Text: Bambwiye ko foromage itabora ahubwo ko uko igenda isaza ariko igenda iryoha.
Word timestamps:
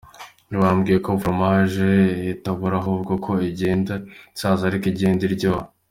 Bambwiye 0.61 0.97
ko 1.05 1.09
foromage 1.21 1.91
itabora 2.33 2.75
ahubwo 2.81 3.11
ko 3.13 3.15
uko 3.17 3.31
igenda 3.49 3.93
isaza 4.35 4.63
ariko 4.65 4.85
igenda 4.93 5.23
iryoha. 5.29 5.65